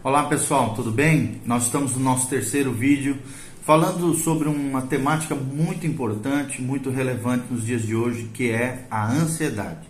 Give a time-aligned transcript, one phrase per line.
[0.00, 1.40] Olá pessoal, tudo bem?
[1.44, 3.18] Nós estamos no nosso terceiro vídeo
[3.62, 9.10] falando sobre uma temática muito importante, muito relevante nos dias de hoje, que é a
[9.10, 9.88] ansiedade.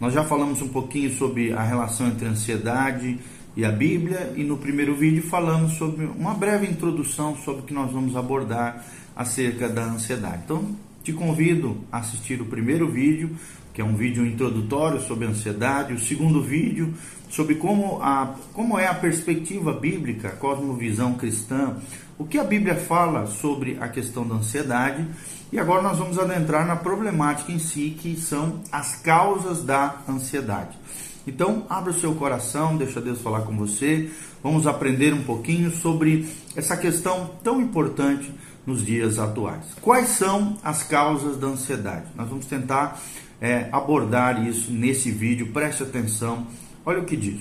[0.00, 3.18] Nós já falamos um pouquinho sobre a relação entre ansiedade
[3.54, 7.74] e a Bíblia e no primeiro vídeo falamos sobre uma breve introdução sobre o que
[7.74, 8.82] nós vamos abordar
[9.14, 10.44] acerca da ansiedade.
[10.46, 10.74] Então,
[11.04, 13.36] te convido a assistir o primeiro vídeo,
[13.72, 16.94] que é um vídeo introdutório sobre ansiedade, o segundo vídeo
[17.30, 21.76] sobre como, a, como é a perspectiva bíblica, a cosmovisão cristã,
[22.18, 25.06] o que a Bíblia fala sobre a questão da ansiedade.
[25.50, 30.78] E agora nós vamos adentrar na problemática em si, que são as causas da ansiedade.
[31.26, 34.10] Então, abra o seu coração, deixa Deus falar com você.
[34.42, 38.30] Vamos aprender um pouquinho sobre essa questão tão importante
[38.66, 39.66] nos dias atuais.
[39.80, 42.06] Quais são as causas da ansiedade?
[42.14, 43.00] Nós vamos tentar
[43.42, 46.46] é, abordar isso nesse vídeo, preste atenção,
[46.86, 47.40] olha o que diz.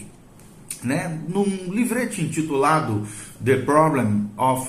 [0.84, 1.22] Né?
[1.30, 3.08] Num livrete intitulado
[3.44, 4.68] The Problem of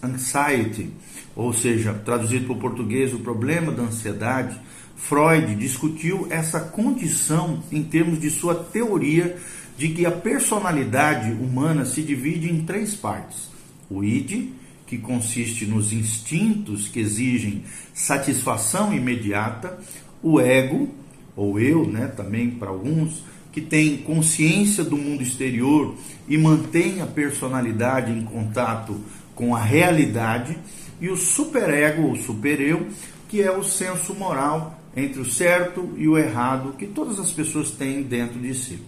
[0.00, 0.92] Anxiety,
[1.34, 4.56] ou seja, traduzido para o português, o problema da ansiedade,
[4.96, 9.36] Freud discutiu essa condição em termos de sua teoria
[9.76, 13.48] de que a personalidade humana se divide em três partes:
[13.90, 14.52] o id,
[14.86, 17.64] que consiste nos instintos que exigem
[17.94, 19.78] satisfação imediata,
[20.22, 20.88] o ego,
[21.36, 25.94] ou eu, né, também para alguns, que tem consciência do mundo exterior
[26.28, 29.00] e mantém a personalidade em contato
[29.34, 30.56] com a realidade,
[31.00, 32.86] e o superego, ou supereu,
[33.28, 37.70] que é o senso moral entre o certo e o errado que todas as pessoas
[37.70, 38.78] têm dentro de si.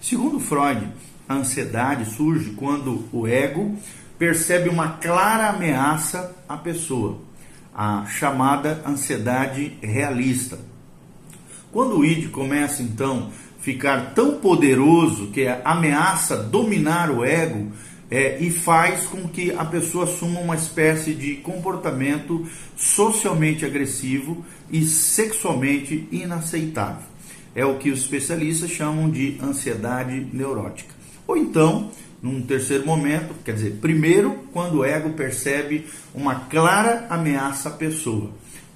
[0.00, 0.86] Segundo Freud,
[1.28, 3.76] a ansiedade surge quando o ego
[4.18, 7.18] percebe uma clara ameaça à pessoa,
[7.74, 10.58] a chamada ansiedade realista.
[11.72, 17.72] Quando o id começa então a ficar tão poderoso que ameaça dominar o ego
[18.10, 24.84] é, e faz com que a pessoa assuma uma espécie de comportamento socialmente agressivo e
[24.84, 27.06] sexualmente inaceitável.
[27.54, 30.94] É o que os especialistas chamam de ansiedade neurótica.
[31.26, 31.90] Ou então,
[32.22, 38.30] num terceiro momento, quer dizer, primeiro, quando o ego percebe uma clara ameaça à pessoa.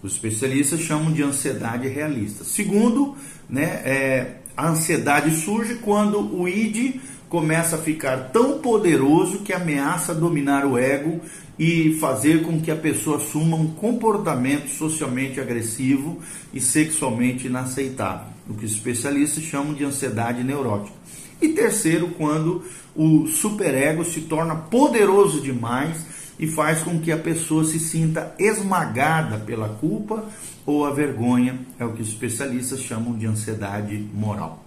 [0.06, 2.44] Os especialistas chamam de ansiedade realista.
[2.44, 3.16] Segundo,
[3.50, 10.14] né, é, a ansiedade surge quando o id começa a ficar tão poderoso que ameaça
[10.14, 11.20] dominar o ego
[11.58, 16.20] e fazer com que a pessoa assuma um comportamento socialmente agressivo
[16.54, 20.94] e sexualmente inaceitável, o que os especialistas chamam de ansiedade neurótica.
[21.42, 22.62] E terceiro, quando
[22.94, 25.96] o superego se torna poderoso demais
[26.38, 30.24] e faz com que a pessoa se sinta esmagada pela culpa
[30.64, 34.64] ou a vergonha, é o que os especialistas chamam de ansiedade moral.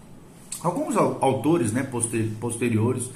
[0.61, 1.87] Alguns autores né,
[2.39, 3.09] posteriores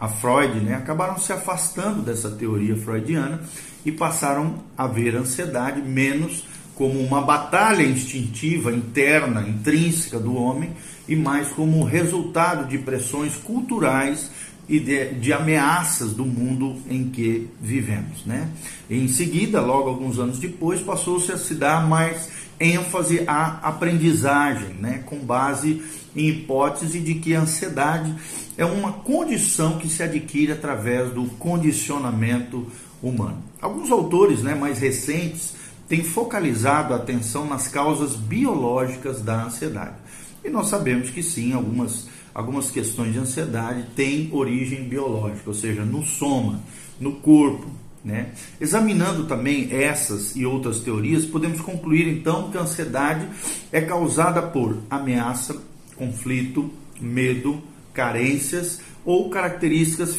[0.00, 3.40] a Freud né, acabaram se afastando dessa teoria freudiana
[3.84, 6.44] e passaram a ver a ansiedade menos
[6.74, 10.74] como uma batalha instintiva interna, intrínseca do homem,
[11.06, 14.30] e mais como resultado de pressões culturais
[14.70, 18.24] e de, de, ameaças do mundo em que vivemos.
[18.24, 18.48] Né?
[18.88, 25.02] Em seguida, logo alguns anos depois, passou-se a se dar mais ênfase à aprendizagem, né?
[25.04, 25.82] com base
[26.14, 28.14] em hipótese de que a ansiedade
[28.56, 32.64] é uma condição que se adquire através do condicionamento
[33.02, 33.42] humano.
[33.60, 35.54] Alguns autores né, mais recentes
[35.88, 39.96] têm focalizado a atenção nas causas biológicas da ansiedade.
[40.44, 45.84] E nós sabemos que sim, algumas algumas questões de ansiedade têm origem biológica, ou seja,
[45.84, 46.60] no soma,
[46.98, 47.66] no corpo.
[48.02, 48.30] Né?
[48.58, 53.28] Examinando também essas e outras teorias, podemos concluir então que a ansiedade
[53.70, 55.60] é causada por ameaça,
[55.96, 60.16] conflito, medo, carências ou características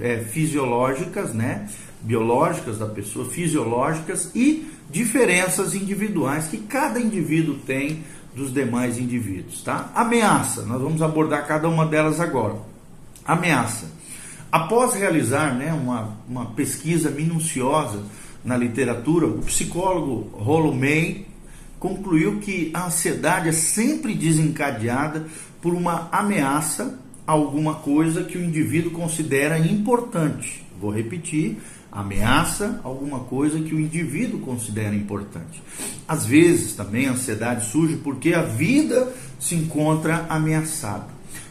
[0.00, 1.68] é, fisiológicas, né?
[2.02, 8.04] biológicas da pessoa, fisiológicas e diferenças individuais que cada indivíduo tem
[8.34, 9.90] dos demais indivíduos, tá?
[9.94, 12.56] Ameaça, nós vamos abordar cada uma delas agora.
[13.24, 13.86] Ameaça.
[14.50, 18.02] Após realizar né, uma, uma pesquisa minuciosa
[18.44, 21.26] na literatura, o psicólogo Rollo May
[21.78, 25.26] concluiu que a ansiedade é sempre desencadeada
[25.62, 30.64] por uma ameaça a alguma coisa que o indivíduo considera importante.
[30.80, 31.58] Vou repetir,
[31.92, 35.62] ameaça alguma coisa que o indivíduo considera importante.
[36.08, 41.08] Às vezes também a ansiedade surge porque a vida se encontra ameaçada.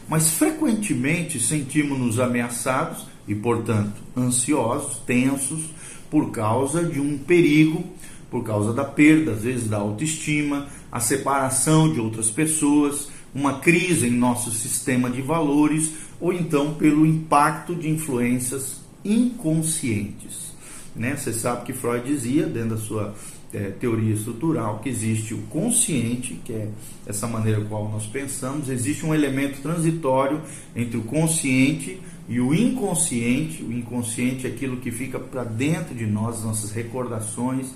[0.08, 5.70] Mas frequentemente sentimos-nos ameaçados e, portanto, ansiosos, tensos,
[6.10, 7.84] por causa de um perigo,
[8.28, 14.08] por causa da perda, às vezes, da autoestima, a separação de outras pessoas, uma crise
[14.08, 20.52] em nosso sistema de valores ou então pelo impacto de influências inconscientes.
[20.94, 21.16] Né?
[21.16, 23.14] Você sabe que Freud dizia, dentro da sua
[23.52, 26.68] é, teoria estrutural, que existe o consciente, que é
[27.06, 30.40] essa maneira qual nós pensamos, existe um elemento transitório
[30.74, 33.62] entre o consciente e o inconsciente.
[33.62, 37.66] O inconsciente é aquilo que fica para dentro de nós, nossas recordações,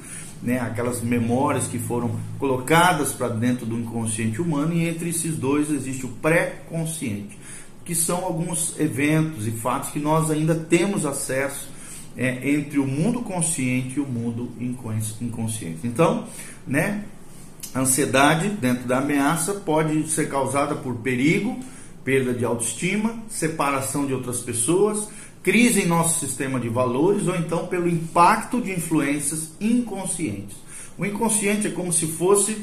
[0.43, 5.71] né, aquelas memórias que foram colocadas para dentro do inconsciente humano, e entre esses dois
[5.71, 7.39] existe o pré-consciente,
[7.85, 11.69] que são alguns eventos e fatos que nós ainda temos acesso
[12.17, 15.81] é, entre o mundo consciente e o mundo inconsciente.
[15.85, 16.27] Então,
[16.67, 17.05] né,
[17.75, 21.59] a ansiedade dentro da ameaça pode ser causada por perigo,
[22.05, 25.09] perda de autoestima, separação de outras pessoas,
[25.43, 30.57] crise em nosso sistema de valores ou então pelo impacto de influências inconscientes.
[30.97, 32.57] O inconsciente é como se fosse,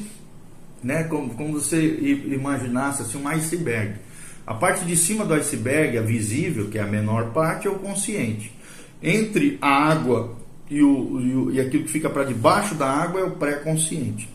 [0.82, 3.96] né, como, como você imaginasse assim, um iceberg.
[4.46, 7.78] A parte de cima do iceberg, a visível, que é a menor parte, é o
[7.78, 8.52] consciente.
[9.02, 10.36] Entre a água
[10.70, 14.28] e, o, e, o, e aquilo que fica para debaixo da água é o pré-consciente.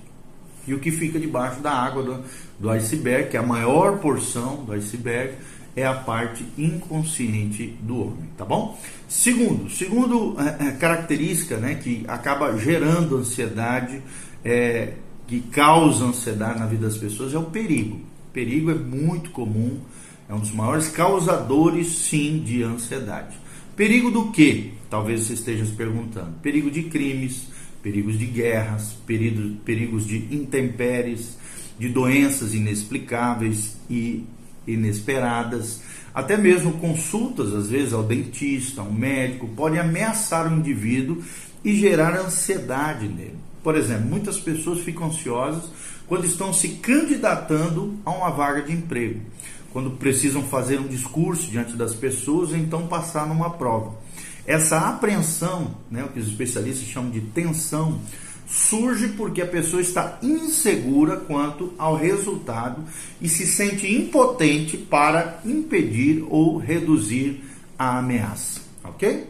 [0.67, 2.23] E o que fica debaixo da água do,
[2.59, 5.33] do iceberg, que é a maior porção do iceberg,
[5.77, 8.77] é a parte inconsciente do homem, tá bom?
[9.07, 14.01] Segundo, segundo é, é, característica, né, que acaba gerando ansiedade,
[14.43, 14.93] é,
[15.27, 18.01] que causa ansiedade na vida das pessoas é o perigo.
[18.33, 19.79] Perigo é muito comum,
[20.29, 23.37] é um dos maiores causadores, sim, de ansiedade.
[23.75, 24.71] Perigo do quê?
[24.89, 26.33] Talvez você esteja se perguntando.
[26.41, 27.47] Perigo de crimes,
[27.81, 31.37] perigos de guerras, perigo, perigos de intempéries,
[31.77, 34.25] de doenças inexplicáveis e
[34.65, 35.81] inesperadas,
[36.13, 41.21] até mesmo consultas, às vezes, ao dentista, ao médico, podem ameaçar o indivíduo
[41.63, 43.37] e gerar ansiedade nele.
[43.63, 45.69] Por exemplo, muitas pessoas ficam ansiosas
[46.07, 49.21] quando estão se candidatando a uma vaga de emprego,
[49.77, 53.93] quando precisam fazer um discurso diante das pessoas, então passar numa prova.
[54.43, 57.99] Essa apreensão, né, o que os especialistas chamam de tensão,
[58.47, 62.83] surge porque a pessoa está insegura quanto ao resultado
[63.21, 67.43] e se sente impotente para impedir ou reduzir
[67.77, 69.27] a ameaça, ok?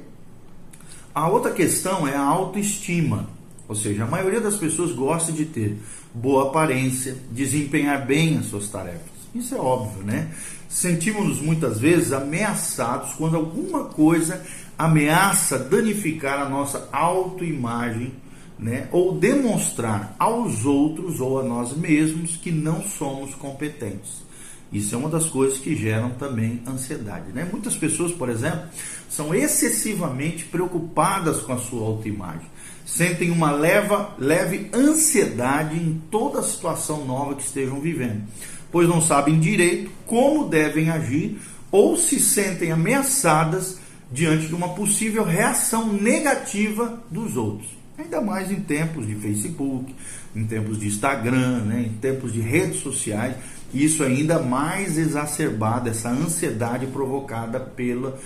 [1.13, 3.29] A outra questão é a autoestima,
[3.67, 5.77] ou seja, a maioria das pessoas gosta de ter
[6.13, 9.16] boa aparência, desempenhar bem as suas tarefas.
[9.37, 10.29] Isso é óbvio, né?
[10.67, 14.43] Sentimos-nos muitas vezes ameaçados quando alguma coisa
[14.77, 18.13] ameaça danificar a nossa autoimagem
[18.59, 24.25] né, ou demonstrar aos outros ou a nós mesmos que não somos competentes.
[24.71, 27.31] Isso é uma das coisas que geram também ansiedade.
[27.31, 27.47] Né?
[27.49, 28.67] Muitas pessoas, por exemplo,
[29.09, 32.47] são excessivamente preocupadas com a sua autoimagem,
[32.85, 38.23] sentem uma leva, leve ansiedade em toda situação nova que estejam vivendo,
[38.71, 41.39] pois não sabem direito como devem agir
[41.71, 43.79] ou se sentem ameaçadas
[44.11, 47.69] diante de uma possível reação negativa dos outros.
[47.97, 49.93] Ainda mais em tempos de Facebook,
[50.35, 53.35] em tempos de Instagram, né, em tempos de redes sociais,
[53.73, 58.17] isso ainda mais exacerbado, essa ansiedade provocada pela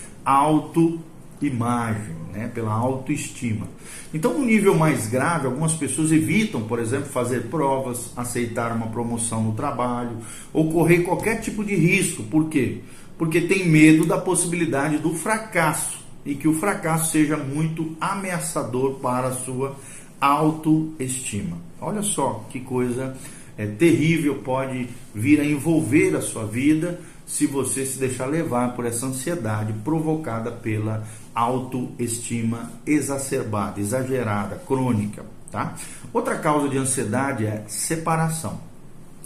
[1.41, 3.67] autoimagem, né, pela autoestima.
[4.13, 9.43] Então, no nível mais grave, algumas pessoas evitam, por exemplo, fazer provas, aceitar uma promoção
[9.43, 10.17] no trabalho
[10.53, 12.23] ou correr qualquer tipo de risco.
[12.23, 12.79] Por quê?
[13.17, 19.29] Porque tem medo da possibilidade do fracasso e que o fracasso seja muito ameaçador para
[19.29, 19.75] a sua
[20.19, 21.57] autoestima.
[21.79, 23.17] Olha só que coisa
[23.57, 28.85] é, terrível pode vir a envolver a sua vida se você se deixar levar por
[28.85, 35.75] essa ansiedade provocada pela autoestima exacerbada, exagerada, crônica, tá?
[36.13, 38.59] Outra causa de ansiedade é separação.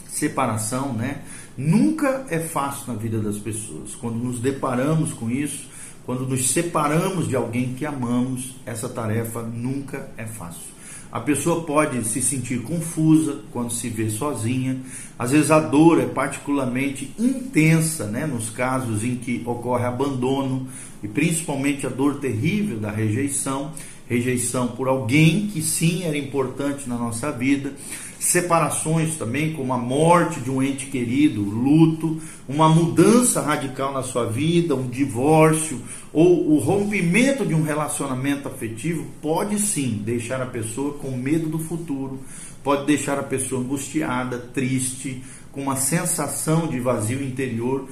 [0.08, 1.24] Separação, né?
[1.58, 3.96] Nunca é fácil na vida das pessoas.
[3.96, 5.70] Quando nos deparamos com isso,
[6.06, 10.75] quando nos separamos de alguém que amamos, essa tarefa nunca é fácil.
[11.16, 14.82] A pessoa pode se sentir confusa quando se vê sozinha.
[15.18, 20.68] Às vezes a dor é particularmente intensa, né, nos casos em que ocorre abandono
[21.02, 23.72] e principalmente a dor terrível da rejeição,
[24.10, 27.72] rejeição por alguém que sim era importante na nossa vida
[28.20, 34.26] separações também, como a morte de um ente querido, luto, uma mudança radical na sua
[34.26, 35.82] vida, um divórcio
[36.12, 41.60] ou o rompimento de um relacionamento afetivo pode sim deixar a pessoa com medo do
[41.60, 42.20] futuro,
[42.64, 47.88] pode deixar a pessoa angustiada, triste, com uma sensação de vazio interior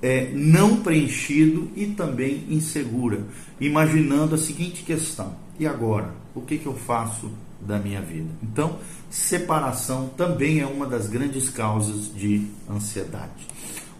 [0.00, 3.24] é, não preenchido e também insegura,
[3.60, 6.14] imaginando a seguinte questão: e agora?
[6.34, 8.28] O que, que eu faço da minha vida?
[8.42, 8.78] Então,
[9.10, 13.46] separação também é uma das grandes causas de ansiedade.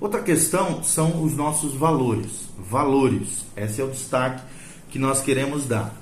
[0.00, 2.49] Outra questão são os nossos valores.
[2.57, 4.43] Valores, esse é o destaque
[4.91, 5.95] que nós queremos dar.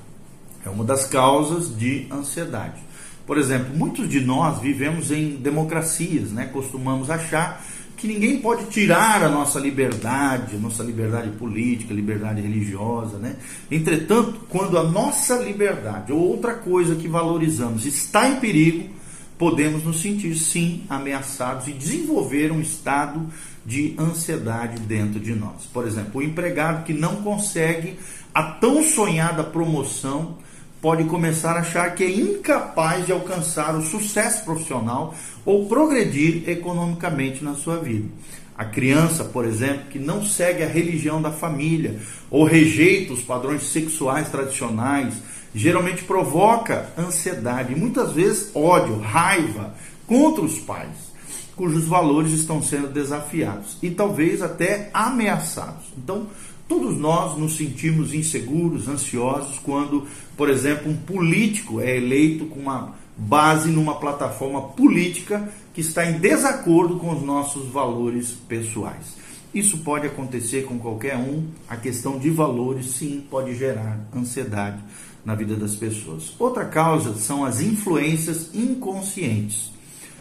[0.64, 2.80] É uma das causas de ansiedade.
[3.26, 6.46] Por exemplo, muitos de nós vivemos em democracias, né?
[6.46, 7.64] Costumamos achar
[7.96, 13.36] que ninguém pode tirar a nossa liberdade, a nossa liberdade política, liberdade religiosa, né?
[13.70, 18.90] Entretanto, quando a nossa liberdade ou outra coisa que valorizamos está em perigo,
[19.38, 23.26] podemos nos sentir sim ameaçados e desenvolver um estado
[23.64, 25.64] de ansiedade dentro de nós.
[25.72, 27.98] Por exemplo, o empregado que não consegue
[28.32, 30.36] a tão sonhada promoção
[30.80, 35.14] pode começar a achar que é incapaz de alcançar o sucesso profissional
[35.44, 38.08] ou progredir economicamente na sua vida.
[38.56, 41.98] A criança, por exemplo, que não segue a religião da família
[42.30, 45.14] ou rejeita os padrões sexuais tradicionais,
[45.54, 49.74] geralmente provoca ansiedade e muitas vezes ódio, raiva
[50.06, 51.12] contra os pais,
[51.54, 55.84] cujos valores estão sendo desafiados e talvez até ameaçados.
[55.96, 56.26] Então,
[56.68, 60.06] Todos nós nos sentimos inseguros, ansiosos quando,
[60.36, 66.18] por exemplo, um político é eleito com uma base numa plataforma política que está em
[66.18, 69.14] desacordo com os nossos valores pessoais.
[69.54, 71.46] Isso pode acontecer com qualquer um.
[71.68, 74.82] A questão de valores, sim, pode gerar ansiedade
[75.24, 76.34] na vida das pessoas.
[76.38, 79.70] Outra causa são as influências inconscientes.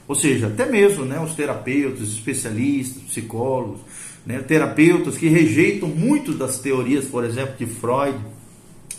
[0.08, 3.82] Ou seja, até mesmo né, os terapeutas, especialistas, psicólogos,
[4.25, 8.17] né, terapeutas que rejeitam muito das teorias, por exemplo, de Freud,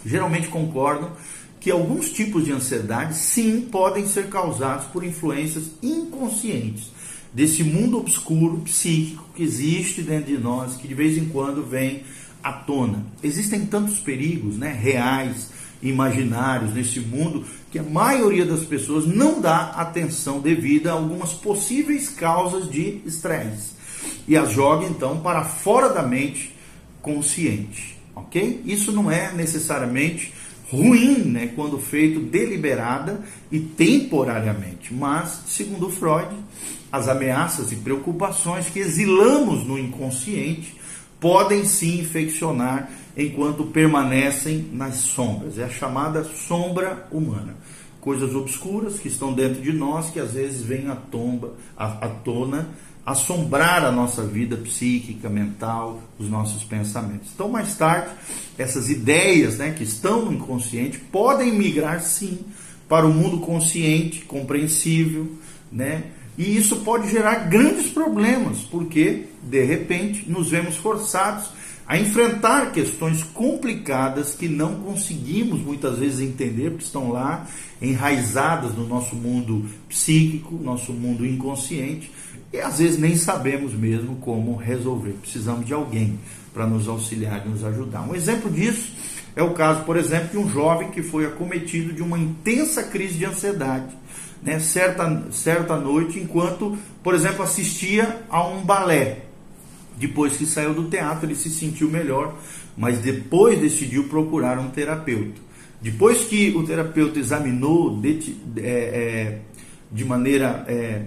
[0.04, 1.11] geralmente concordam
[1.59, 6.92] que alguns tipos de ansiedade sim podem ser causados por influências inconscientes
[7.35, 12.04] desse mundo obscuro psíquico que existe dentro de nós, que de vez em quando vem
[12.42, 13.04] à tona.
[13.23, 15.50] Existem tantos perigos, né, reais,
[15.83, 22.09] imaginários nesse mundo que a maioria das pessoas não dá atenção devida a algumas possíveis
[22.09, 23.75] causas de estresse
[24.26, 26.55] e as joga então para fora da mente
[27.00, 28.62] consciente, ok?
[28.65, 30.33] Isso não é necessariamente
[30.71, 33.21] ruim, né, quando feito deliberada
[33.53, 36.29] e temporariamente, mas segundo Freud,
[36.91, 40.75] as ameaças e preocupações que exilamos no inconsciente
[41.21, 45.59] podem sim infeccionar enquanto permanecem nas sombras.
[45.59, 47.57] É a chamada sombra humana.
[48.00, 52.09] Coisas obscuras que estão dentro de nós que às vezes vêm à, tomba, à, à
[52.09, 52.69] tona
[53.07, 57.29] assombrar a nossa vida psíquica, mental, os nossos pensamentos.
[57.33, 58.11] Então, mais tarde,
[58.59, 62.41] essas ideias né, que estão no inconsciente podem migrar sim
[62.89, 65.31] para o mundo consciente, compreensível,
[65.71, 66.05] né?
[66.37, 71.51] E isso pode gerar grandes problemas, porque de repente nos vemos forçados
[71.87, 77.47] a enfrentar questões complicadas que não conseguimos muitas vezes entender, porque estão lá
[77.81, 82.11] enraizadas no nosso mundo psíquico, nosso mundo inconsciente,
[82.53, 85.15] e às vezes nem sabemos mesmo como resolver.
[85.21, 86.19] Precisamos de alguém
[86.53, 88.03] para nos auxiliar e nos ajudar.
[88.03, 88.93] Um exemplo disso
[89.35, 93.19] é o caso, por exemplo, de um jovem que foi acometido de uma intensa crise
[93.19, 93.95] de ansiedade,
[94.43, 99.26] né, certa, certa noite, enquanto, por exemplo, assistia a um balé.
[99.99, 102.35] Depois que saiu do teatro, ele se sentiu melhor,
[102.76, 105.41] mas depois decidiu procurar um terapeuta.
[105.81, 109.38] Depois que o terapeuta examinou de, é, é,
[109.93, 111.03] de maneira é,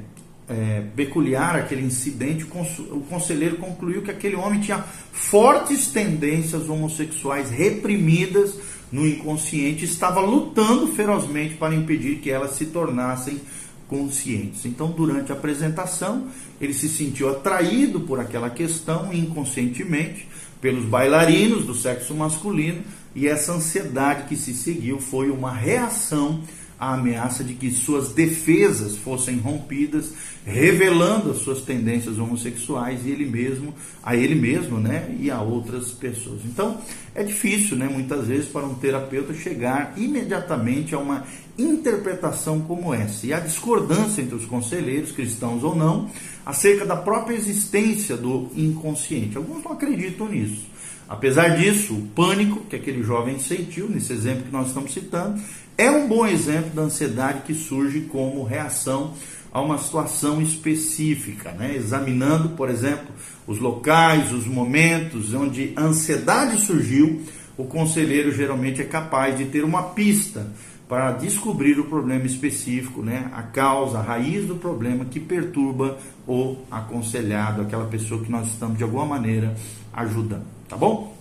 [0.50, 8.56] é, peculiar aquele incidente, o conselheiro concluiu que aquele homem tinha fortes tendências homossexuais reprimidas
[8.92, 13.40] no inconsciente, estava lutando ferozmente para impedir que elas se tornassem
[13.88, 14.66] conscientes.
[14.66, 16.28] Então, durante a apresentação,
[16.60, 20.28] ele se sentiu atraído por aquela questão inconscientemente
[20.60, 22.84] pelos bailarinos do sexo masculino
[23.16, 26.42] e essa ansiedade que se seguiu foi uma reação
[26.80, 30.14] a ameaça de que suas defesas fossem rompidas,
[30.46, 35.92] revelando as suas tendências homossexuais e ele mesmo, a ele mesmo, né, e a outras
[35.92, 36.42] pessoas.
[36.46, 36.80] Então,
[37.14, 41.26] é difícil, né, muitas vezes para um terapeuta chegar imediatamente a uma
[41.58, 43.28] interpretação como essa.
[43.28, 46.10] E a discordância entre os conselheiros, cristãos ou não,
[46.46, 49.36] acerca da própria existência do inconsciente.
[49.36, 50.70] Alguns não acreditam nisso.
[51.10, 55.42] Apesar disso, o pânico que aquele jovem sentiu, nesse exemplo que nós estamos citando,
[55.80, 59.14] é um bom exemplo da ansiedade que surge como reação
[59.50, 61.74] a uma situação específica, né?
[61.74, 63.08] examinando, por exemplo,
[63.48, 67.22] os locais, os momentos onde a ansiedade surgiu,
[67.58, 70.48] o conselheiro geralmente é capaz de ter uma pista
[70.90, 73.30] para descobrir o problema específico, né?
[73.32, 78.78] a causa, a raiz do problema que perturba o aconselhado, aquela pessoa que nós estamos
[78.78, 79.56] de alguma maneira
[79.94, 80.46] ajudando.
[80.68, 81.16] Tá bom?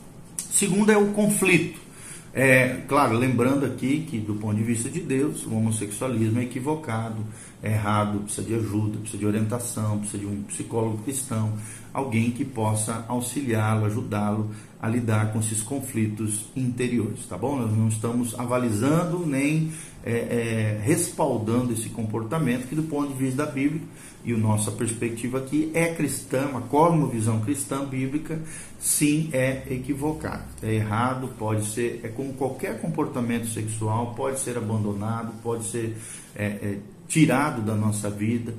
[0.50, 1.87] Segundo é o conflito.
[2.32, 7.24] É, claro, lembrando aqui que do ponto de vista de Deus, o homossexualismo é equivocado,
[7.62, 11.52] errado, precisa de ajuda, precisa de orientação, precisa de um psicólogo cristão,
[11.92, 14.50] alguém que possa auxiliá-lo, ajudá-lo
[14.80, 17.56] a lidar com esses conflitos interiores, tá bom?
[17.56, 19.72] Nós não estamos avalizando nem
[20.04, 23.82] é, é, respaldando esse comportamento que do ponto de vista da Bíblia
[24.24, 28.40] e a nossa perspectiva aqui é cristã, uma cosmovisão cristã bíblica,
[28.78, 35.32] sim é equivocado, é errado, pode ser, é como qualquer comportamento sexual, pode ser abandonado,
[35.42, 35.96] pode ser
[36.36, 38.54] é, é, tirado da nossa vida,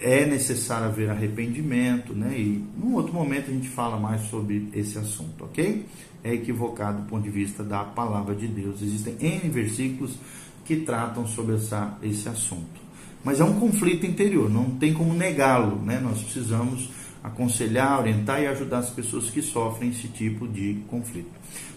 [0.00, 2.38] é necessário haver arrependimento, né?
[2.38, 5.84] E num outro momento a gente fala mais sobre esse assunto, ok?
[6.22, 8.80] É equivocado do ponto de vista da palavra de Deus.
[8.80, 10.16] Existem N versículos
[10.64, 12.88] que tratam sobre essa, esse assunto.
[13.24, 15.98] Mas é um conflito interior, não tem como negá-lo, né?
[16.00, 16.90] Nós precisamos
[17.22, 21.30] aconselhar, orientar e ajudar as pessoas que sofrem esse tipo de conflito.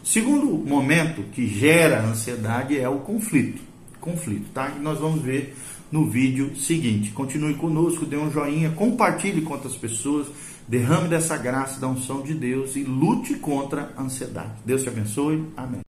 [0.03, 3.70] Segundo momento que gera ansiedade é o conflito.
[4.01, 4.73] Conflito, tá?
[4.77, 5.55] E nós vamos ver
[5.89, 7.11] no vídeo seguinte.
[7.11, 10.27] Continue conosco, dê um joinha, compartilhe com outras pessoas,
[10.67, 14.51] derrame dessa graça da unção de Deus e lute contra a ansiedade.
[14.65, 15.45] Deus te abençoe.
[15.55, 15.79] Amém.